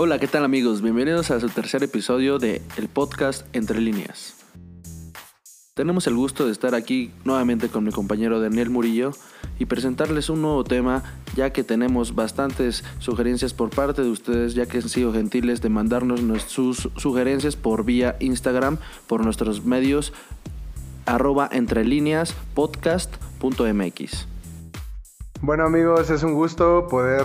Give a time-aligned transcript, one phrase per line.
[0.00, 0.80] Hola, ¿qué tal amigos?
[0.80, 4.36] Bienvenidos a su tercer episodio de el podcast Entre líneas.
[5.74, 9.10] Tenemos el gusto de estar aquí nuevamente con mi compañero Daniel Murillo
[9.58, 11.02] y presentarles un nuevo tema
[11.34, 15.68] ya que tenemos bastantes sugerencias por parte de ustedes ya que han sido gentiles de
[15.68, 18.78] mandarnos sus sugerencias por vía Instagram
[19.08, 20.12] por nuestros medios
[21.06, 24.28] arroba entre líneas podcast.mx.
[25.40, 27.24] Bueno amigos, es un gusto poder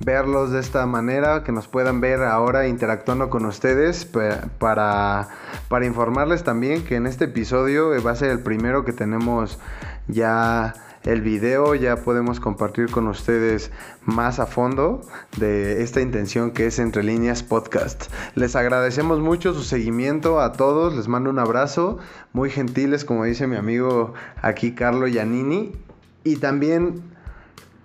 [0.00, 5.28] verlos de esta manera, que nos puedan ver ahora interactuando con ustedes para,
[5.68, 9.58] para informarles también que en este episodio va a ser el primero que tenemos
[10.08, 13.70] ya el video, ya podemos compartir con ustedes
[14.04, 15.00] más a fondo
[15.38, 18.12] de esta intención que es Entre Líneas Podcast.
[18.34, 21.98] Les agradecemos mucho su seguimiento a todos, les mando un abrazo,
[22.32, 25.72] muy gentiles como dice mi amigo aquí Carlo Giannini
[26.22, 27.02] y también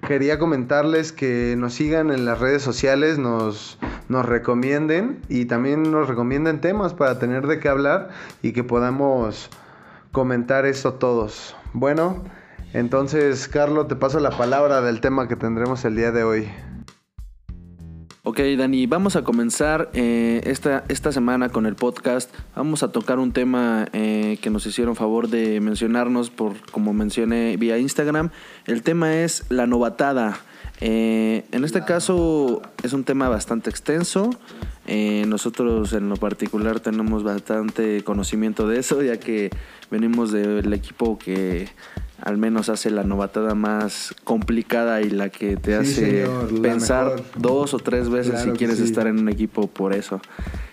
[0.05, 3.77] quería comentarles que nos sigan en las redes sociales, nos,
[4.07, 8.09] nos recomienden y también nos recomienden temas para tener de qué hablar
[8.41, 9.49] y que podamos
[10.11, 11.55] comentar esto todos.
[11.73, 12.23] Bueno,
[12.73, 16.49] entonces, Carlos, te paso la palabra del tema que tendremos el día de hoy.
[18.27, 22.33] Ok, Dani, vamos a comenzar eh, esta, esta semana con el podcast.
[22.55, 27.55] Vamos a tocar un tema eh, que nos hicieron favor de mencionarnos por, como mencioné,
[27.57, 28.31] vía Instagram.
[28.65, 30.39] El tema es la novatada.
[30.81, 34.31] Eh, en este caso es un tema bastante extenso.
[34.87, 39.51] nosotros en lo particular tenemos bastante conocimiento de eso, ya que
[39.91, 41.69] venimos del equipo que
[42.21, 46.25] al menos hace la novatada más complicada y la que te hace
[46.61, 50.21] pensar dos o tres veces si quieres estar en un equipo por eso.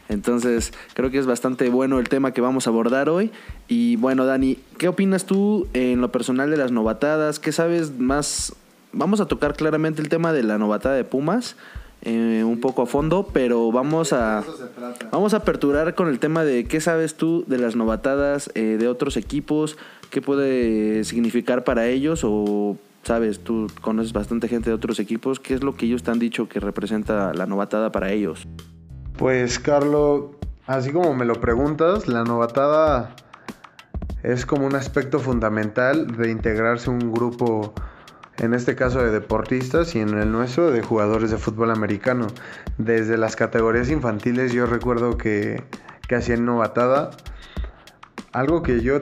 [0.09, 3.31] Entonces, creo que es bastante bueno el tema que vamos a abordar hoy.
[3.67, 7.39] Y bueno, Dani, ¿qué opinas tú en lo personal de las novatadas?
[7.39, 8.55] ¿Qué sabes más?
[8.93, 11.57] Vamos a tocar claramente el tema de la novatada de Pumas.
[12.05, 14.43] Eh, un poco a fondo, pero vamos a
[15.13, 18.89] vamos a aperturar con el tema de qué sabes tú de las novatadas eh, de
[18.89, 19.79] otros equipos,
[20.11, 25.55] qué puede significar para ellos o sabes, tú conoces bastante gente de otros equipos, ¿qué
[25.55, 28.49] es lo que ellos te han dicho que representa la novatada para ellos?
[29.17, 30.25] Pues Carlos,
[30.67, 33.15] así como me lo preguntas, la novatada
[34.25, 37.75] es como un aspecto fundamental de integrarse a un grupo,
[38.43, 42.27] en este caso de deportistas y en el nuestro de jugadores de fútbol americano.
[42.79, 45.63] Desde las categorías infantiles yo recuerdo que,
[46.09, 47.11] que hacían novatada.
[48.33, 49.01] Algo que yo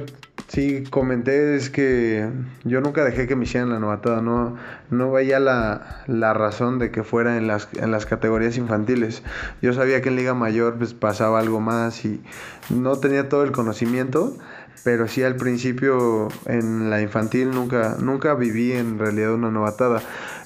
[0.51, 2.29] Sí, comenté es que
[2.65, 4.57] yo nunca dejé que me hicieran la novatada, no,
[4.91, 9.23] no veía la, la, razón de que fuera en las, en las categorías infantiles.
[9.63, 12.21] Yo sabía que en Liga Mayor pues, pasaba algo más y
[12.69, 14.37] no tenía todo el conocimiento,
[14.85, 20.03] pero sí al principio en la infantil nunca, nunca viví en realidad una novatada.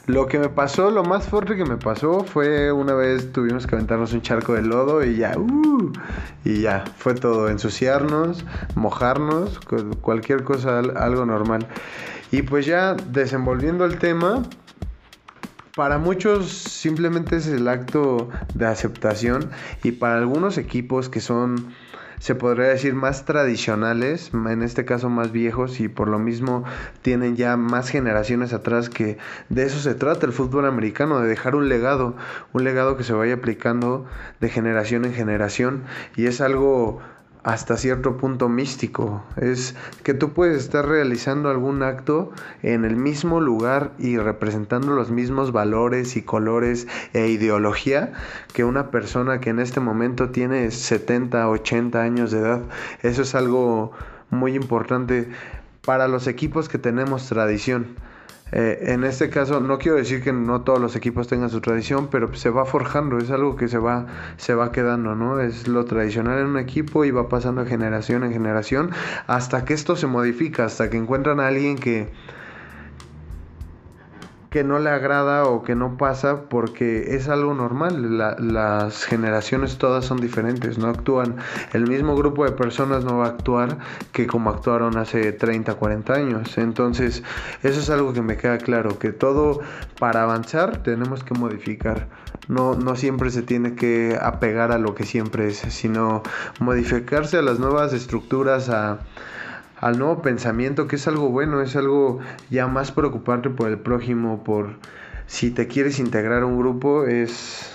[0.06, 3.74] Lo que me pasó, lo más fuerte que me pasó fue una vez tuvimos que
[3.74, 5.92] aventarnos un charco de lodo y ya, uh,
[6.44, 8.44] y ya, fue todo, ensuciarnos,
[8.74, 9.60] mojarnos,
[10.02, 11.66] cualquier cosa, algo normal.
[12.30, 14.42] Y pues ya desenvolviendo el tema,
[15.74, 19.50] para muchos simplemente es el acto de aceptación
[19.82, 21.72] y para algunos equipos que son
[22.18, 26.64] se podría decir más tradicionales, en este caso más viejos y por lo mismo
[27.02, 31.54] tienen ya más generaciones atrás que de eso se trata el fútbol americano, de dejar
[31.54, 32.16] un legado,
[32.52, 34.06] un legado que se vaya aplicando
[34.40, 35.84] de generación en generación
[36.16, 37.00] y es algo
[37.44, 39.22] hasta cierto punto místico.
[39.36, 42.32] Es que tú puedes estar realizando algún acto
[42.62, 48.12] en el mismo lugar y representando los mismos valores y colores e ideología
[48.54, 52.62] que una persona que en este momento tiene 70, 80 años de edad.
[53.02, 53.92] Eso es algo
[54.30, 55.28] muy importante
[55.84, 57.88] para los equipos que tenemos tradición.
[58.56, 62.06] Eh, en este caso, no quiero decir que no todos los equipos tengan su tradición,
[62.08, 64.06] pero se va forjando, es algo que se va,
[64.36, 65.40] se va quedando, ¿no?
[65.40, 68.92] Es lo tradicional en un equipo y va pasando de generación en generación
[69.26, 72.12] hasta que esto se modifica, hasta que encuentran a alguien que
[74.54, 78.18] que no le agrada o que no pasa porque es algo normal.
[78.38, 81.38] las generaciones todas son diferentes, no actúan.
[81.72, 83.78] El mismo grupo de personas no va a actuar
[84.12, 86.56] que como actuaron hace 30, 40 años.
[86.56, 87.24] Entonces,
[87.64, 89.58] eso es algo que me queda claro, que todo
[89.98, 92.06] para avanzar tenemos que modificar.
[92.46, 96.22] No, no siempre se tiene que apegar a lo que siempre es, sino
[96.60, 99.00] modificarse a las nuevas estructuras, a
[99.84, 104.42] al nuevo pensamiento, que es algo bueno, es algo ya más preocupante por el prójimo,
[104.42, 104.76] por
[105.26, 107.70] si te quieres integrar a un grupo, es,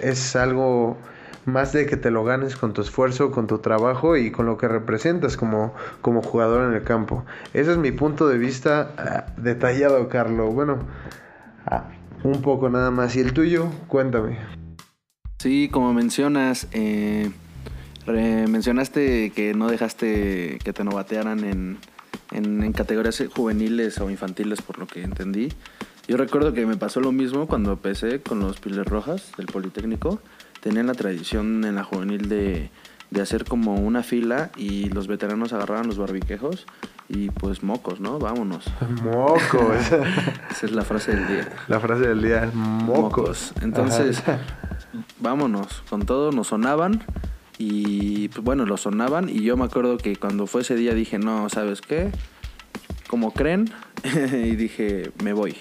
[0.00, 0.96] es algo
[1.44, 4.56] más de que te lo ganes con tu esfuerzo, con tu trabajo y con lo
[4.56, 7.26] que representas como, como jugador en el campo.
[7.52, 10.54] Ese es mi punto de vista ah, detallado, Carlos.
[10.54, 10.78] Bueno,
[11.66, 11.90] ah,
[12.22, 13.16] un poco nada más.
[13.16, 13.68] ¿Y el tuyo?
[13.88, 14.38] Cuéntame.
[15.40, 17.30] Sí, como mencionas, eh,
[18.12, 21.78] mencionaste que no dejaste que te novatearan en,
[22.32, 25.48] en, categorías juveniles o infantiles, por lo que entendí.
[26.06, 30.20] Yo recuerdo que me pasó lo mismo cuando empecé con los Piles Rojas del Politécnico.
[30.60, 32.70] Tenían la tradición en la juvenil de,
[33.10, 36.66] de hacer como una fila y los veteranos agarraban los barbiquejos
[37.08, 38.18] y pues mocos, ¿no?
[38.18, 38.64] Vámonos.
[39.02, 39.76] Mocos.
[40.50, 41.48] Esa es la frase del día.
[41.68, 43.52] La frase del día, mocos.
[43.62, 44.22] Entonces,
[45.20, 45.82] vámonos.
[45.88, 47.04] Con todo nos sonaban
[47.58, 51.18] y pues bueno, lo sonaban y yo me acuerdo que cuando fue ese día dije,
[51.18, 52.10] no, ¿sabes qué?
[53.08, 53.70] Como creen
[54.32, 55.56] y dije, me voy.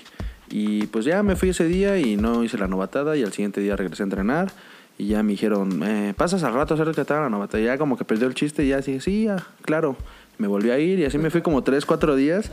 [0.49, 3.61] Y pues ya me fui ese día y no hice la novatada y al siguiente
[3.61, 4.51] día regresé a entrenar
[4.97, 7.63] y ya me dijeron, eh, pasas al rato a hacer que te la novatada.
[7.63, 9.95] Ya como que perdió el chiste y ya dije, sí, ya, claro.
[10.39, 12.49] Me volví a ir y así me fui como tres, cuatro días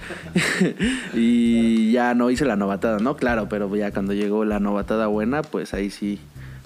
[1.15, 3.17] y ya no hice la novatada, ¿no?
[3.17, 6.21] Claro, pero ya cuando llegó la novatada buena, pues ahí sí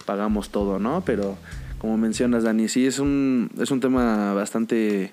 [0.06, 1.02] pagamos todo, ¿no?
[1.06, 1.36] Pero
[1.78, 5.12] como mencionas, Dani, sí es un, es un tema bastante...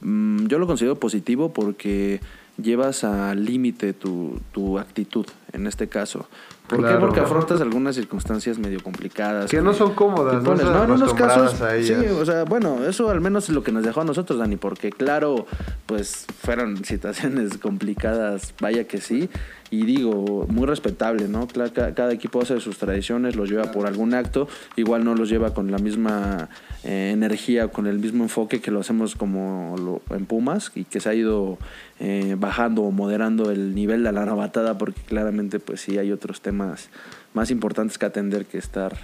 [0.00, 2.20] Mm, yo lo considero positivo porque
[2.60, 6.26] llevas al límite tu, tu actitud en este caso.
[6.70, 6.94] ¿Por qué?
[7.00, 9.50] Porque afrontas algunas circunstancias medio complicadas.
[9.50, 11.56] Que no son cómodas, no, no en unos casos.
[11.82, 14.56] Sí, o sea, bueno, eso al menos es lo que nos dejó a nosotros, Dani,
[14.56, 15.46] porque claro,
[15.86, 19.28] pues fueron situaciones complicadas, vaya que sí.
[19.70, 21.46] Y digo, muy respetable, ¿no?
[21.46, 25.70] Cada, equipo hace sus tradiciones, los lleva por algún acto, igual no los lleva con
[25.70, 26.48] la misma
[26.82, 30.98] eh, energía, con el mismo enfoque que lo hacemos como lo, en Pumas y que
[30.98, 31.56] se ha ido
[32.00, 36.40] eh, bajando o moderando el nivel de la novatada porque claramente pues sí hay otros
[36.40, 36.88] temas
[37.32, 38.96] más importantes que atender que estar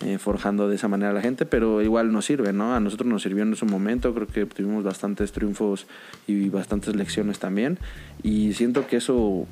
[0.00, 2.74] eh, forjando de esa manera a la gente, pero igual nos sirve, ¿no?
[2.74, 5.86] A nosotros nos sirvió en su momento, creo que tuvimos bastantes triunfos
[6.26, 7.78] y bastantes lecciones también
[8.22, 9.46] y siento que eso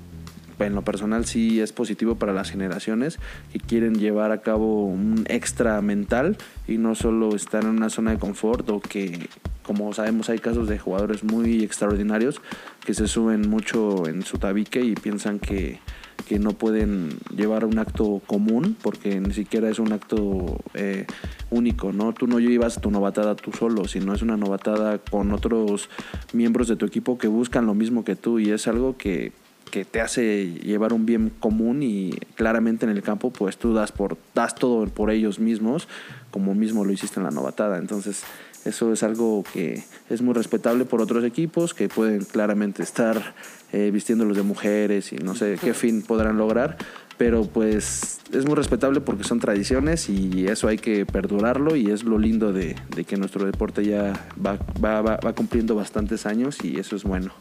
[0.66, 3.18] en lo personal sí es positivo para las generaciones
[3.52, 6.36] que quieren llevar a cabo un extra mental
[6.66, 9.28] y no solo estar en una zona de confort o que
[9.62, 12.40] como sabemos hay casos de jugadores muy extraordinarios
[12.84, 15.78] que se suben mucho en su tabique y piensan que,
[16.26, 21.06] que no pueden llevar un acto común porque ni siquiera es un acto eh,
[21.50, 22.12] único, ¿no?
[22.12, 25.88] Tú no llevas tu novatada tú solo, sino es una novatada con otros
[26.32, 29.32] miembros de tu equipo que buscan lo mismo que tú y es algo que
[29.72, 33.90] que te hace llevar un bien común y claramente en el campo pues tú das
[33.90, 35.88] por das todo por ellos mismos
[36.30, 38.22] como mismo lo hiciste en la novatada entonces
[38.66, 43.34] eso es algo que es muy respetable por otros equipos que pueden claramente estar
[43.72, 46.76] eh, vistiéndolos de mujeres y no sé qué fin podrán lograr
[47.16, 52.04] pero pues es muy respetable porque son tradiciones y eso hay que perdurarlo y es
[52.04, 52.76] lo lindo de,
[53.06, 54.12] que nuestro deporte ya
[54.44, 57.32] va, va, va cumpliendo bastantes años y eso es bueno.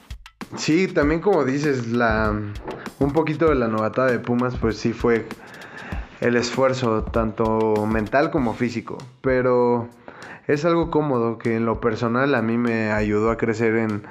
[0.57, 2.33] Sí, también como dices, la
[2.99, 5.25] un poquito de la novatada de Pumas, pues sí fue
[6.19, 8.97] el esfuerzo, tanto mental como físico.
[9.21, 9.89] Pero
[10.47, 14.03] es algo cómodo que en lo personal a mí me ayudó a crecer en,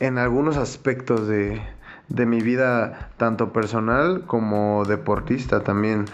[0.00, 1.60] en algunos aspectos de,
[2.08, 6.06] de mi vida, tanto personal como deportista también.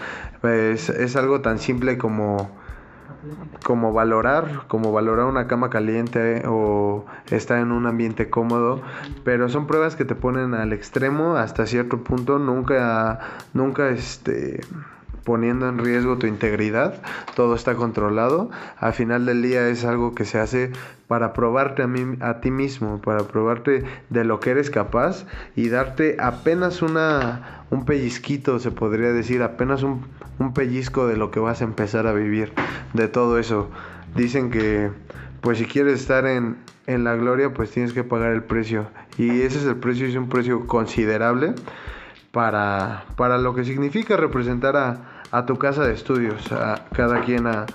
[0.43, 2.51] Es, es algo tan simple como
[3.63, 8.81] como valorar, como valorar una cama caliente o estar en un ambiente cómodo,
[9.23, 13.19] pero son pruebas que te ponen al extremo hasta cierto punto, nunca,
[13.53, 14.61] nunca este
[15.23, 17.01] poniendo en riesgo tu integridad,
[17.35, 18.49] todo está controlado.
[18.77, 20.71] Al final del día es algo que se hace
[21.07, 25.69] para probarte a, mí, a ti mismo, para probarte de lo que eres capaz y
[25.69, 30.05] darte apenas una, un pellizquito, se podría decir, apenas un,
[30.39, 32.53] un pellizco de lo que vas a empezar a vivir,
[32.93, 33.69] de todo eso.
[34.15, 34.89] Dicen que,
[35.41, 36.57] pues si quieres estar en,
[36.87, 38.87] en la gloria, pues tienes que pagar el precio.
[39.17, 41.55] Y ese es el precio, es un precio considerable
[42.31, 47.47] para, para lo que significa representar a, a tu casa de estudios, a cada quien
[47.47, 47.65] a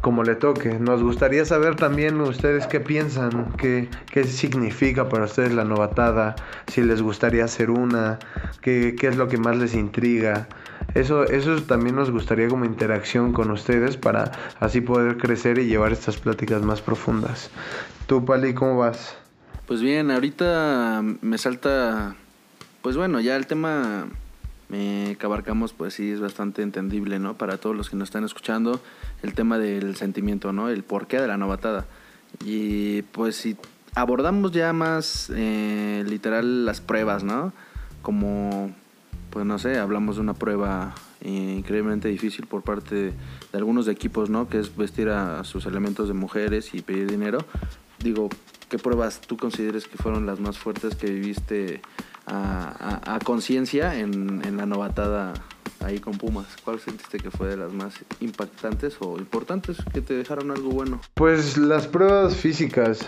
[0.00, 0.78] como le toque.
[0.78, 6.36] Nos gustaría saber también ustedes qué piensan, qué, qué significa para ustedes la novatada,
[6.68, 8.18] si les gustaría hacer una,
[8.60, 10.48] qué, qué es lo que más les intriga.
[10.94, 15.92] Eso, eso también nos gustaría como interacción con ustedes para así poder crecer y llevar
[15.92, 17.50] estas pláticas más profundas.
[18.06, 19.16] Tú, Pali, ¿cómo vas?
[19.66, 22.14] Pues bien, ahorita me salta
[22.86, 24.06] pues bueno, ya el tema
[24.72, 27.34] eh, que abarcamos, pues sí es bastante entendible, ¿no?
[27.34, 28.80] Para todos los que nos están escuchando,
[29.22, 30.68] el tema del sentimiento, ¿no?
[30.68, 31.86] El porqué de la novatada.
[32.44, 33.56] Y pues si
[33.94, 37.52] abordamos ya más eh, literal las pruebas, ¿no?
[38.02, 38.74] Como,
[39.30, 43.14] pues no sé, hablamos de una prueba increíblemente difícil por parte de
[43.52, 44.48] algunos equipos, ¿no?
[44.48, 47.38] Que es vestir a sus elementos de mujeres y pedir dinero.
[47.98, 48.28] Digo,
[48.68, 51.80] ¿qué pruebas tú consideres que fueron las más fuertes que viviste?
[52.26, 55.34] A, conciencia en, la novatada
[55.84, 56.46] ahí con Pumas.
[56.64, 61.00] ¿Cuál sentiste que fue de las más impactantes o importantes que te dejaron algo bueno?
[61.14, 63.06] Pues las pruebas físicas,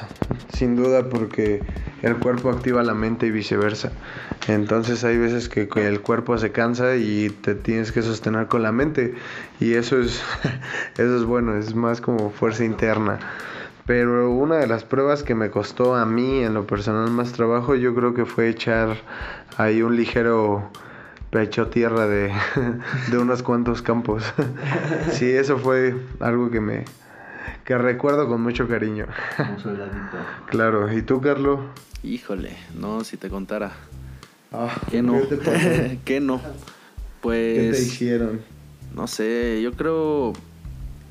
[0.52, 1.62] sin duda, porque
[2.02, 3.92] el cuerpo activa la mente y viceversa.
[4.46, 8.62] Entonces hay veces que, que el cuerpo se cansa y te tienes que sostener con
[8.62, 9.14] la mente
[9.60, 10.22] y eso es,
[10.94, 13.18] eso es bueno, es más como fuerza interna.
[13.88, 17.74] Pero una de las pruebas que me costó a mí en lo personal más trabajo,
[17.74, 18.98] yo creo que fue echar
[19.56, 20.70] ahí un ligero
[21.30, 22.30] pecho tierra de,
[23.10, 24.24] de unos cuantos campos.
[25.12, 26.84] sí, eso fue algo que me
[27.64, 29.06] que recuerdo con mucho cariño.
[30.50, 31.60] claro, ¿y tú, Carlos?
[32.02, 33.72] Híjole, no, si te contara.
[34.52, 35.18] Ah, ¿Qué no?
[35.30, 35.98] ¿qué te?
[36.04, 36.42] ¿Qué no?
[37.22, 38.40] Pues ¿Qué te hicieron?
[38.94, 40.34] no sé, yo creo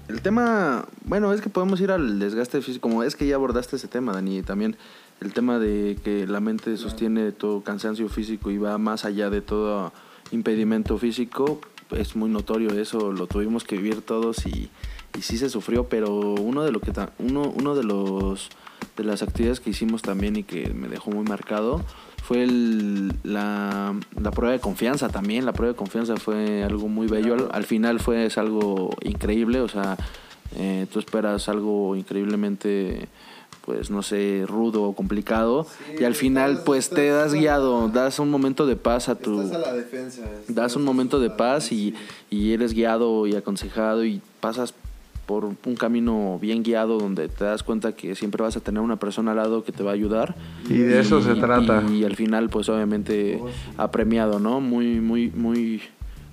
[0.08, 3.76] el tema, bueno, es que podemos ir al desgaste físico, como es que ya abordaste
[3.76, 4.78] ese tema, Dani, también
[5.20, 9.42] el tema de que la mente sostiene todo cansancio físico y va más allá de
[9.42, 9.92] todo
[10.32, 11.60] impedimento físico,
[11.92, 14.70] es muy notorio eso, lo tuvimos que vivir todos y,
[15.18, 18.50] y sí se sufrió, pero uno de lo que uno, uno de los
[18.96, 21.84] de las actividades que hicimos también y que me dejó muy marcado
[22.28, 25.46] fue el- la, la prueba de confianza también.
[25.46, 27.36] La prueba de confianza fue algo muy bello.
[27.36, 29.62] Al, al final fue es algo increíble.
[29.62, 29.96] O sea,
[30.58, 33.08] eh, tú esperas algo increíblemente,
[33.66, 35.68] pues no sé, rudo o complicado.
[35.98, 39.42] y al final, pues te das guiado, das un momento de paz a tu.
[39.44, 40.24] la defensa.
[40.50, 41.94] Das un momento de paz y,
[42.30, 44.74] y eres guiado y aconsejado y pasas
[45.28, 48.96] por un camino bien guiado donde te das cuenta que siempre vas a tener una
[48.96, 50.36] persona al lado que te va a ayudar.
[50.70, 51.84] Y de eso se trata.
[51.92, 53.40] Y, al final, pues obviamente
[53.76, 54.62] apremiado, ¿no?
[54.62, 55.82] Muy, muy, muy,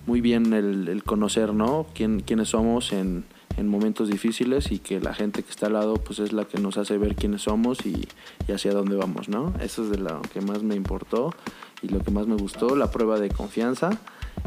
[0.06, 1.86] muy bien el, el conocer, ¿no?
[1.92, 3.24] Quién, quiénes somos en,
[3.56, 6.60] en momentos difíciles y que la gente que está al lado, pues es la que
[6.60, 8.06] nos hace ver quiénes somos y,
[8.46, 9.54] y hacia dónde vamos, ¿no?
[9.60, 11.34] Eso es de lo que más me importó
[11.82, 13.90] y lo que más me gustó, la prueba de confianza.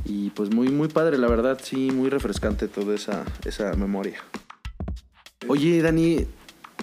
[0.09, 4.19] Y pues muy, muy padre, la verdad, sí, muy refrescante toda esa, esa memoria.
[5.47, 6.25] Oye, Dani,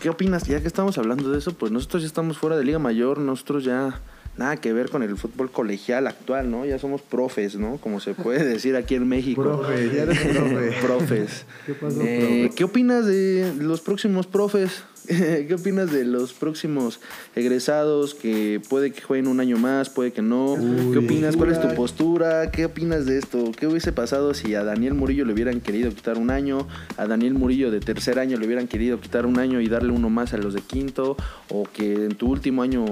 [0.03, 0.47] ¿qué opinas?
[0.47, 3.65] Ya que estamos hablando de eso, pues nosotros ya estamos fuera de Liga Mayor, nosotros
[3.65, 4.01] ya
[4.37, 6.67] nada que ver con el fútbol colegial actual, ¿no?
[6.67, 7.79] Ya somos profes, ¿no?
[7.79, 9.43] Como se puede decir aquí en México.
[9.43, 10.73] Profe, ya eres profe.
[10.83, 11.47] profes.
[11.67, 12.57] ¿Qué pasó, Eh, profe?
[12.57, 14.83] ¿Qué opinas de los próximos profes?
[15.09, 16.99] ¿Qué opinas de los próximos
[17.37, 20.57] egresados que puede que jueguen un año más, puede que no?
[20.93, 21.37] ¿Qué opinas?
[21.37, 22.51] ¿Cuál es tu postura?
[22.51, 23.53] ¿Qué opinas de esto?
[23.53, 26.67] ¿Qué hubiese pasado si a Daniel Murillo le hubieran querido quitar un año?
[26.97, 30.09] ¿A Daniel Murillo de tercer año le hubieran querido quitar un año y darle uno
[30.09, 31.19] más a los de quinto?
[31.51, 32.87] ¿O que en tu último año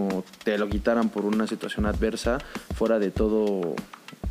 [0.45, 2.38] te lo quitaran por una situación adversa
[2.75, 3.75] fuera de todo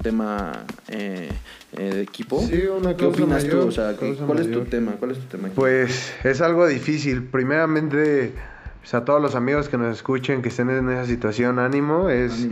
[0.01, 0.51] tema
[0.89, 1.29] eh,
[1.77, 2.41] eh, de equipo?
[2.41, 3.67] Sí, una ¿Qué opinas mayor, tú?
[3.67, 4.93] O sea, ¿qué- causa ¿cuál es tu tema?
[4.93, 5.49] ¿Cuál es tu tema?
[5.55, 7.23] Pues es algo difícil.
[7.23, 8.33] Primeramente,
[8.81, 12.09] pues, a todos los amigos que nos escuchen, que estén en esa situación, ánimo.
[12.09, 12.47] Es,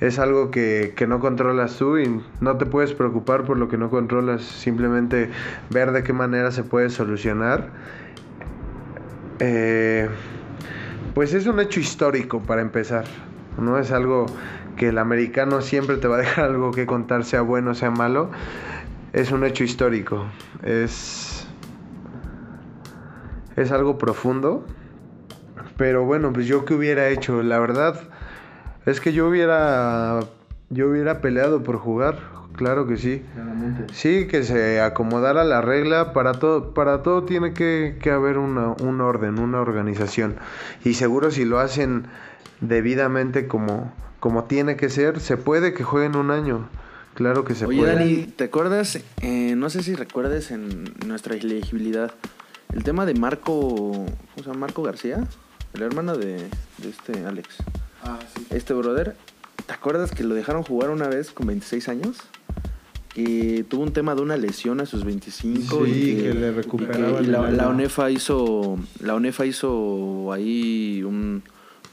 [0.00, 3.78] es algo que, que no controlas tú y no te puedes preocupar por lo que
[3.78, 4.42] no controlas.
[4.42, 5.30] Simplemente
[5.70, 7.70] ver de qué manera se puede solucionar.
[9.38, 10.08] Eh,
[11.14, 13.04] pues es un hecho histórico para empezar.
[13.58, 14.26] No es algo
[14.76, 18.30] que el americano siempre te va a dejar algo que contar, sea bueno, sea malo.
[19.12, 20.26] Es un hecho histórico.
[20.62, 21.46] Es
[23.56, 24.64] es algo profundo.
[25.76, 28.00] Pero bueno, pues yo qué hubiera hecho, la verdad
[28.86, 30.20] es que yo hubiera
[30.70, 32.18] yo hubiera peleado por jugar,
[32.54, 33.22] claro que sí.
[33.92, 38.74] Sí, que se acomodara la regla, para todo para todo tiene que, que haber una,
[38.82, 40.36] un orden, una organización.
[40.82, 42.06] Y seguro si lo hacen
[42.60, 43.92] debidamente como
[44.26, 46.68] como tiene que ser, se puede que jueguen un año.
[47.14, 47.94] Claro que se Oye, puede.
[47.94, 48.98] Dani, ¿te acuerdas?
[49.22, 52.12] Eh, no sé si recuerdes en nuestra elegibilidad
[52.74, 54.58] el tema de Marco, ¿cómo se llama?
[54.58, 55.22] Marco García,
[55.74, 56.38] el hermano de,
[56.78, 57.58] de este Alex.
[58.02, 58.48] Ah, sí.
[58.50, 59.14] Este brother,
[59.64, 62.16] ¿te acuerdas que lo dejaron jugar una vez con 26 años?
[63.14, 66.50] Que tuvo un tema de una lesión a sus 25 Sí, y que le y
[66.50, 67.68] recuperaban y la, la.
[67.68, 71.44] ONEFA hizo la ONEFA hizo ahí un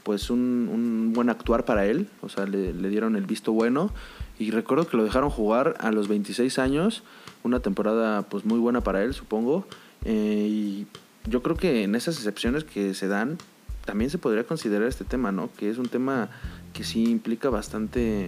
[0.04, 3.90] pues un, un buen actuar para él, o sea, le, dieron el visto bueno.
[4.38, 7.02] Y recuerdo que lo dejaron jugar a los 26 años,
[7.42, 9.66] una temporada pues muy buena para él, supongo,
[10.04, 10.86] eh, y
[11.28, 13.38] yo creo que en esas excepciones que se dan
[13.84, 15.50] también se podría considerar este tema, ¿no?
[15.56, 16.28] Que es un tema
[16.72, 18.26] que sí implica bastante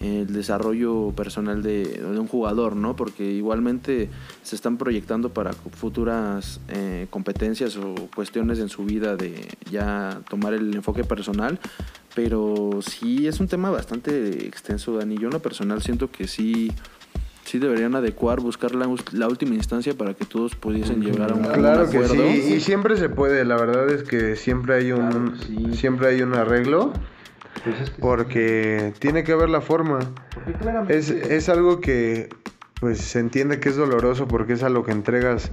[0.00, 2.96] el desarrollo personal de, de un jugador, ¿no?
[2.96, 4.10] Porque igualmente
[4.42, 10.52] se están proyectando para futuras eh, competencias o cuestiones en su vida de ya tomar
[10.52, 11.58] el enfoque personal,
[12.14, 15.16] pero sí es un tema bastante extenso, Dani.
[15.18, 16.70] Yo en lo personal siento que sí,
[17.44, 21.44] sí deberían adecuar, buscar la, la última instancia para que todos pudiesen llegar a un,
[21.46, 22.14] a un Claro que acuerdo.
[22.14, 25.74] sí, y siempre se puede, la verdad es que siempre hay un Claro sí.
[25.74, 26.92] siempre hay un arreglo
[28.00, 29.98] porque tiene que haber la forma.
[30.88, 32.28] Es, es algo que
[32.80, 35.50] pues se entiende que es doloroso porque es a lo que entregas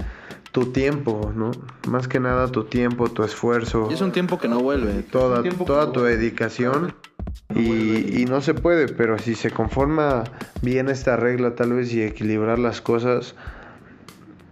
[0.52, 1.50] tu tiempo, ¿no?
[1.88, 3.88] Más que nada tu tiempo, tu esfuerzo.
[3.90, 5.02] Y es un tiempo que no vuelve.
[5.02, 6.94] Toda, toda tu dedicación.
[7.54, 10.24] Y, y, no se puede, pero si se conforma
[10.62, 13.34] bien esta regla tal vez y equilibrar las cosas,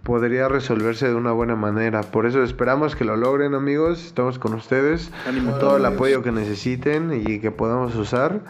[0.03, 2.01] podría resolverse de una buena manera.
[2.01, 5.11] Por eso esperamos que lo logren amigos, estamos con ustedes,
[5.59, 8.41] todo el apoyo que necesiten y que podamos usar.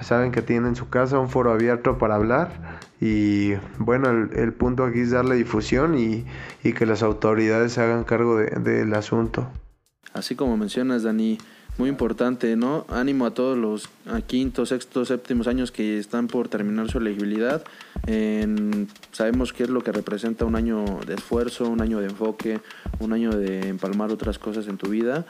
[0.00, 4.84] Saben que tienen en su casa un foro abierto para hablar y bueno, el, punto
[4.84, 6.24] aquí es darle difusión y,
[6.72, 9.48] que las autoridades se hagan cargo del asunto.
[10.12, 11.38] Así como mencionas, Dani,
[11.78, 12.86] muy importante, ¿no?
[12.88, 17.64] Ánimo a todos los a quintos, sextos, séptimos años que están por terminar su elegibilidad.
[19.12, 22.60] sabemos qué es lo que representa un año de esfuerzo, un año de enfoque,
[23.00, 25.24] un año de empalmar otras cosas en tu vida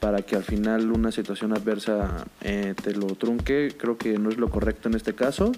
[0.00, 3.74] para que al final una situación adversa eh, te lo trunque.
[3.76, 5.52] Creo que no es lo correcto en este caso,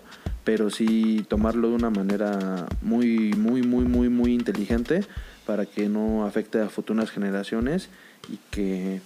[0.44, 5.04] pero sí tomarlo de una manera muy, muy, muy, muy, muy inteligente
[5.46, 7.88] para que no afecte a futuras generaciones
[8.30, 9.00] y que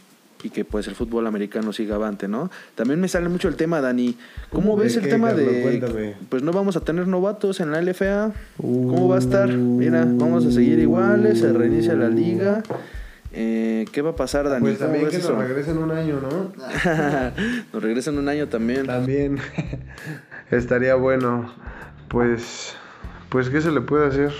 [0.44, 2.50] y que pues el fútbol americano siga avante, ¿no?
[2.74, 4.16] También me sale mucho el tema, Dani.
[4.50, 8.32] ¿Cómo ves el tema de pues no vamos a tener novatos en la LFA?
[8.58, 9.48] ¿Cómo va a estar?
[9.48, 12.62] Mira, vamos a seguir iguales, se reinicia la liga.
[13.32, 14.60] Eh, ¿Qué va a pasar, Dani?
[14.60, 16.52] Pues también que nos regresen un año, ¿no?
[17.72, 18.86] nos regresen un año también.
[18.86, 19.38] También.
[20.52, 21.52] Estaría bueno.
[22.08, 22.76] Pues,
[23.30, 24.32] pues, ¿qué se le puede hacer?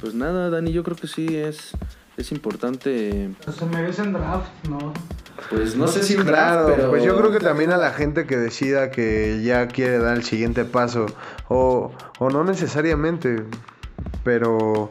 [0.00, 1.70] Pues nada, Dani, yo creo que sí es,
[2.18, 3.30] es importante.
[3.42, 4.92] Pues se merecen draft, ¿no?
[5.50, 6.90] Pues no, sé si claro, pero...
[6.90, 10.24] Pues yo creo que también a la gente que decida que ya quiere dar el
[10.24, 11.06] siguiente paso,
[11.48, 13.42] o, o no necesariamente,
[14.24, 14.88] pero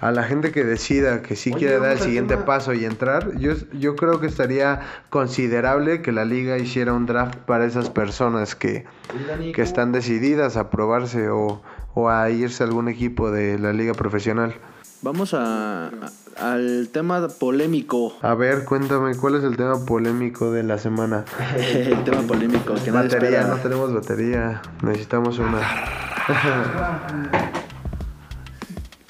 [0.00, 3.52] a la gente que decida que sí quiere dar el siguiente paso y entrar, yo,
[3.72, 8.86] yo creo que estaría considerable que la liga hiciera un draft para esas personas que,
[9.54, 11.60] que están decididas a probarse o,
[11.94, 14.54] o a irse a algún equipo de la liga profesional.
[15.02, 15.90] Vamos a,
[16.36, 18.12] al tema polémico.
[18.20, 21.24] A ver, cuéntame, ¿cuál es el tema polémico de la semana?
[21.56, 22.74] el tema polémico.
[22.84, 24.60] Que batería, no tenemos batería.
[24.82, 25.60] Necesitamos una.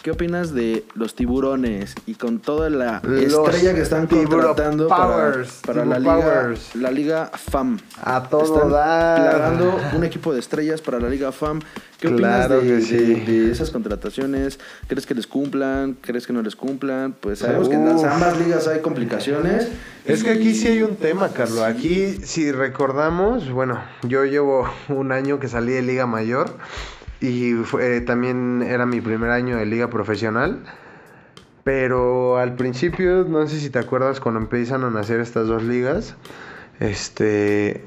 [0.03, 5.99] ¿Qué opinas de los tiburones y con toda la estrella que están contratando para, la,
[5.99, 7.79] liga, la liga FAM?
[8.03, 11.61] A todo están plagando un equipo de estrellas para la liga FAM.
[11.99, 14.59] ¿Qué opinas de, esas contrataciones?
[14.87, 15.99] ¿Crees que les cumplan?
[16.01, 17.15] ¿Crees que no les cumplan?
[17.21, 19.69] Pues sabemos que en las ambas ligas hay complicaciones.
[20.07, 21.61] Es que aquí sí hay un tema, Carlos.
[21.61, 26.57] Aquí, si recordamos, bueno, yo llevo un año que salí de Liga Mayor
[27.21, 30.63] y fue, también era mi primer año de liga profesional.
[31.63, 36.17] Pero al principio, no sé si te acuerdas cuando empiezan a nacer estas dos ligas,
[36.81, 37.85] este,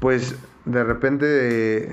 [0.00, 1.92] pues de repente,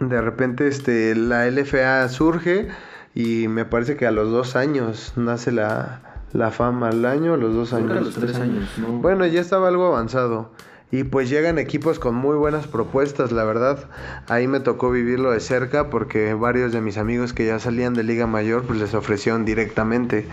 [0.00, 2.68] de repente, este, la LFA surge
[3.14, 7.36] y me parece que a los dos años nace la, la fama al año, a
[7.36, 7.92] los dos años.
[7.92, 8.68] A los tres años.
[9.00, 10.50] Bueno, ya estaba algo avanzado.
[10.92, 13.88] Y pues llegan equipos con muy buenas propuestas, la verdad.
[14.28, 18.02] Ahí me tocó vivirlo de cerca porque varios de mis amigos que ya salían de
[18.02, 20.26] Liga Mayor pues les ofrecieron directamente.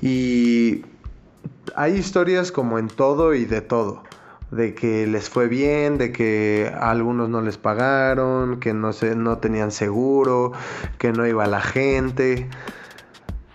[0.00, 0.84] Y
[1.74, 4.04] hay historias como en todo y de todo.
[4.52, 9.16] De que les fue bien, de que a algunos no les pagaron, que no, se,
[9.16, 10.52] no tenían seguro,
[10.98, 12.48] que no iba la gente.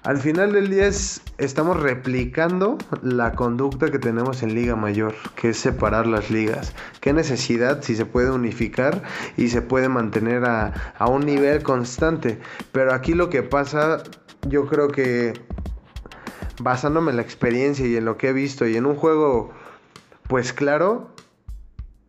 [0.04, 0.90] Al final del día
[1.38, 6.74] estamos replicando la conducta que tenemos en Liga Mayor, que es separar las ligas.
[7.02, 9.04] ¿Qué necesidad si se puede unificar
[9.36, 12.40] y se puede mantener a, a un nivel constante?
[12.72, 14.02] Pero aquí lo que pasa,
[14.48, 15.34] yo creo que
[16.62, 19.52] basándome en la experiencia y en lo que he visto y en un juego,
[20.30, 21.10] pues claro,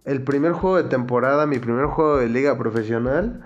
[0.05, 3.43] el primer juego de temporada, mi primer juego de liga profesional,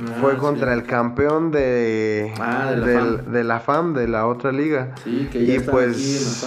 [0.00, 4.94] Ah, fue contra el campeón de, ah, de, la FAM, de la otra liga.
[5.02, 6.46] Sí, que ya y pues,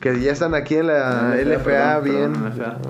[0.00, 2.34] que ya están aquí en la, LFA, bien.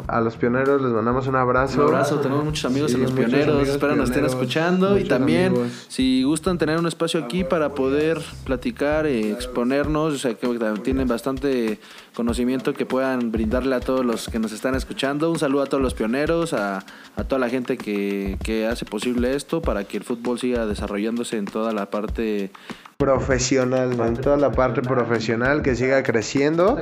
[0.09, 1.83] A los pioneros les mandamos un abrazo.
[1.83, 5.55] Un abrazo, tenemos muchos amigos en los pioneros, espero nos estén escuchando y también
[5.88, 10.47] si gustan tener un espacio aquí para poder platicar, y exponernos, o sea que
[10.83, 11.81] tienen bastante
[12.14, 15.31] conocimiento que puedan brindarle a todos los que nos están escuchando.
[15.31, 16.85] Un saludo a todos los pioneros, a,
[17.16, 21.37] a toda la gente que, que hace posible esto para que el fútbol siga desarrollándose
[21.37, 22.51] en toda la parte
[22.96, 26.80] profesional, en toda la parte profesional que siga creciendo.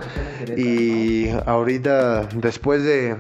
[0.57, 3.17] Y ahorita después de,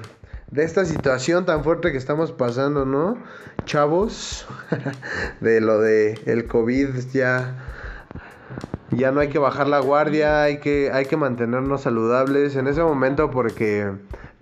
[0.50, 3.18] de esta situación tan fuerte que estamos pasando, ¿no?
[3.64, 4.46] Chavos,
[5.40, 7.57] de lo de el COVID ya
[8.90, 12.83] ya no hay que bajar la guardia, hay que hay que mantenernos saludables en ese
[12.83, 13.90] momento porque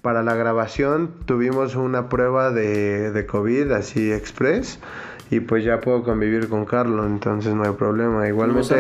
[0.02, 4.78] para la grabación tuvimos una prueba de, de COVID así express
[5.32, 8.28] y pues ya puedo convivir con Carlos, entonces no hay problema.
[8.28, 8.74] Igualmente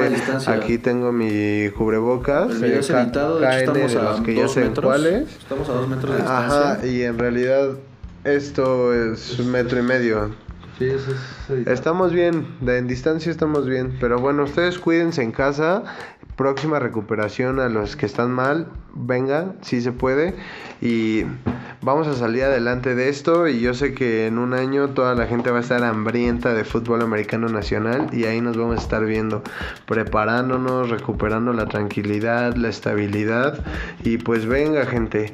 [0.46, 4.42] aquí tengo mi cubrebocas, El video es editado, de hecho estamos a los que ya
[4.42, 4.84] dos sé metros.
[4.84, 5.34] cuáles.
[5.38, 6.72] Estamos a dos metros de distancia.
[6.72, 7.70] Ajá, y en realidad
[8.24, 10.34] esto es un metro y medio.
[10.78, 11.12] Sí, eso
[11.54, 15.84] es Estamos bien, de en distancia estamos bien, pero bueno, ustedes cuídense en casa.
[16.36, 20.34] Próxima recuperación a los que están mal, vengan, si se puede.
[20.80, 21.24] Y
[21.82, 23.48] vamos a salir adelante de esto.
[23.48, 26.64] Y yo sé que en un año toda la gente va a estar hambrienta de
[26.64, 28.08] fútbol americano nacional.
[28.12, 29.42] Y ahí nos vamos a estar viendo,
[29.86, 33.62] preparándonos, recuperando la tranquilidad, la estabilidad.
[34.02, 35.32] Y pues venga, gente.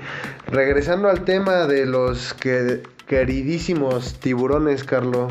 [0.49, 5.29] Regresando al tema de los que queridísimos tiburones, Carlo.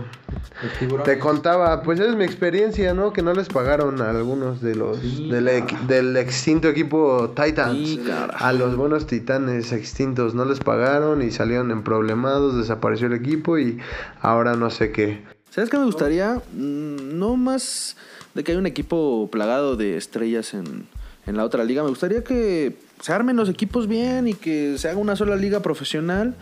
[1.05, 3.13] Te contaba, pues es mi experiencia, ¿no?
[3.13, 7.77] Que no les pagaron a algunos de los Sí, del, extinto equipo Titans.
[7.77, 13.13] Sí, a los buenos titanes extintos no les pagaron y salieron en problemados, desapareció el
[13.13, 13.77] equipo y
[14.21, 15.21] ahora no sé qué.
[15.51, 16.41] ¿Sabes qué me gustaría?
[16.53, 17.95] Mm, No más
[18.33, 20.87] de que haya un equipo plagado de estrellas en,
[21.27, 21.83] en la otra liga.
[21.83, 25.59] Me gustaría que se armen los equipos bien y que se haga una sola liga
[25.59, 26.35] profesional.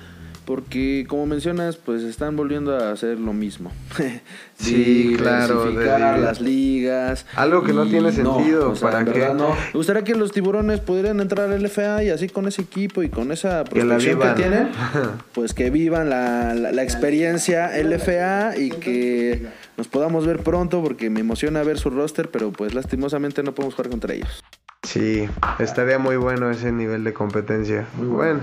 [0.46, 3.72] Porque, como mencionas, pues están volviendo a hacer lo mismo.
[4.58, 7.26] Sí, claro, de- las ligas.
[7.36, 9.28] Algo que no tiene sentido, ¿para qué?
[9.36, 9.50] no.
[9.50, 13.10] Me gustaría que los tiburones pudieran entrar al LFA y así con ese equipo y
[13.10, 14.70] con esa prospección que, tienen,
[15.34, 21.10] pues que vivan la, la- la experiencia LFA y que nos podamos ver pronto porque
[21.10, 24.42] me emociona ver su roster, pero pues lastimosamente no podemos jugar contra ellos.
[24.84, 25.28] Sí,
[25.60, 27.88] estaría muy bueno ese nivel de competencia.
[27.98, 28.40] bueno.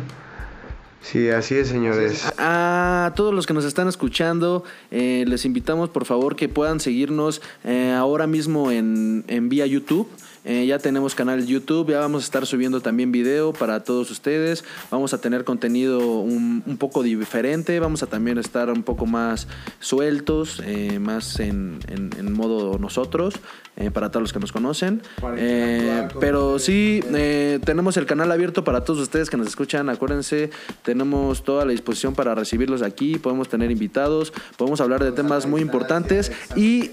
[1.02, 2.32] Sí, así es, señores.
[2.38, 7.42] A todos los que nos están escuchando, eh, les invitamos por favor que puedan seguirnos
[7.64, 10.08] eh, ahora mismo en, en vía YouTube.
[10.44, 14.64] Eh, ya tenemos canal YouTube, ya vamos a estar subiendo también video para todos ustedes.
[14.90, 19.46] Vamos a tener contenido un, un poco diferente, vamos a también estar un poco más
[19.78, 23.34] sueltos, eh, más en, en- en modo nosotros,
[23.76, 25.02] eh, para todos los que nos conocen.
[25.36, 29.88] Eh, pero sí, eh, tenemos el canal abierto para todos ustedes que nos escuchan.
[29.88, 30.50] Acuérdense,
[30.82, 33.16] tenemos toda la disposición para recibirlos aquí.
[33.16, 36.90] Podemos tener invitados, podemos hablar de temas muy importantes y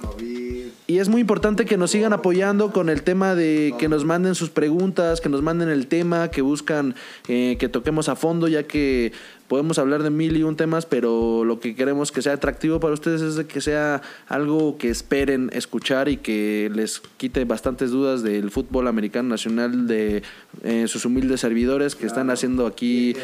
[0.89, 4.33] y es muy importante que nos sigan apoyando con el tema de que nos manden
[4.33, 6.95] sus preguntas, que nos manden el tema, que buscan
[7.27, 9.11] eh, que toquemos a fondo, ya que
[9.47, 12.95] podemos hablar de mil y un temas, pero lo que queremos que sea atractivo para
[12.95, 18.23] ustedes es de que sea algo que esperen escuchar y que les quite bastantes dudas
[18.23, 20.23] del fútbol americano nacional de
[20.63, 23.15] eh, sus humildes servidores que están haciendo aquí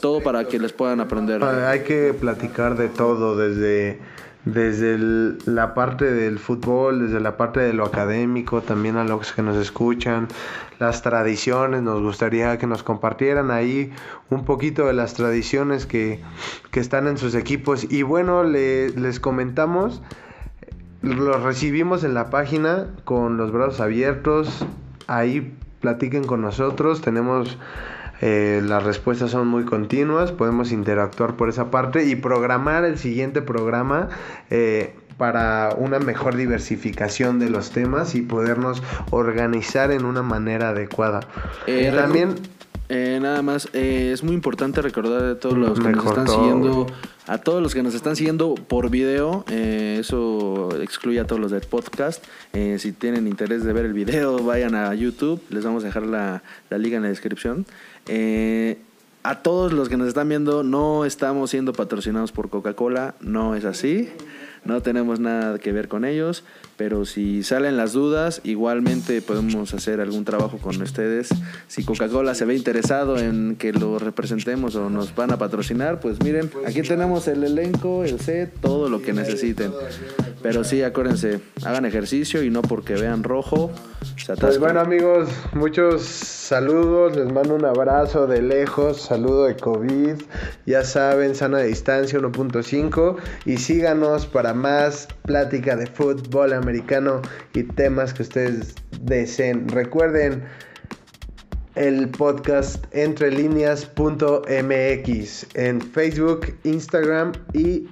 [0.00, 1.42] todo para que les puedan aprender.
[1.42, 3.98] Hay que platicar de todo, desde,
[4.44, 4.98] desde
[5.46, 9.56] la parte del fútbol, desde la parte de lo académico, también a los que nos
[9.56, 10.26] escuchan,
[10.80, 13.92] las tradiciones, nos gustaría que nos compartieran ahí
[14.30, 16.20] un poquito de las tradiciones que,
[16.72, 17.86] que están en sus equipos.
[17.90, 20.02] Y bueno, le- les comentamos,
[21.02, 24.66] los recibimos en la página con los brazos abiertos,
[25.06, 27.58] ahí platiquen con nosotros, tenemos...
[28.22, 33.42] Eh, las respuestas son muy continuas, podemos interactuar por esa parte y programar el siguiente
[33.42, 34.10] programa
[34.48, 38.80] eh, para una mejor diversificación de los temas y podernos
[39.10, 41.20] organizar en una manera adecuada.
[41.66, 42.36] Eh, también
[42.94, 46.86] Eh, nada más, eh, es muy importante recordar a todos los que nos están siguiendo,
[47.26, 51.50] a todos los que nos están siguiendo por video, eh, eso excluye a todos los
[51.50, 52.22] del podcast.
[52.52, 56.04] Eh, si tienen interés de ver el video, vayan a YouTube, les vamos a dejar
[56.04, 57.64] la, la liga en la descripción.
[58.08, 58.76] Eh,
[59.22, 63.64] a todos los que nos están viendo, no estamos siendo patrocinados por Coca-Cola, no es
[63.64, 64.10] así.
[64.64, 66.44] No tenemos nada que ver con ellos,
[66.82, 71.28] pero si salen las dudas, igualmente podemos hacer algún trabajo con ustedes.
[71.68, 76.20] Si Coca-Cola se ve interesado en que lo representemos o nos van a patrocinar, pues
[76.24, 79.70] miren, aquí tenemos el elenco, el set, todo lo que necesiten.
[80.42, 83.70] Pero sí, acuérdense, hagan ejercicio y no porque vean rojo,
[84.16, 90.20] se Pues bueno amigos, muchos saludos, les mando un abrazo de lejos, saludo de COVID,
[90.66, 93.16] ya saben, sana distancia 1.5
[93.46, 96.71] y síganos para más plática de fútbol americano
[97.54, 99.68] y temas que ustedes deseen.
[99.68, 100.42] Recuerden
[101.74, 107.88] el podcast entrelíneas.mx en Facebook, Instagram y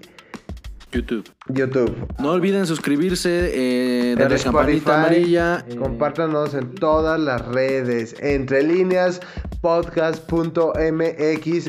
[0.92, 1.29] YouTube.
[1.48, 1.94] YouTube.
[2.18, 5.64] No olviden suscribirse, eh, darle Spotify, campanita amarilla.
[5.68, 8.16] eh, Compártanos en todas las redes.
[8.20, 9.20] Entre líneas
[9.61, 10.72] podcast.mx,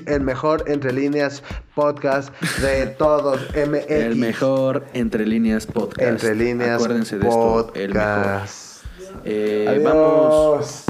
[0.07, 1.43] el mejor entre líneas
[1.75, 3.39] podcast de todos.
[3.55, 3.89] MX.
[3.91, 6.09] El mejor Entre Líneas Podcast.
[6.23, 8.13] Entre líneas Acuérdense de esto, el mejor.
[8.13, 8.83] podcast.
[9.25, 10.85] Eh, vamos.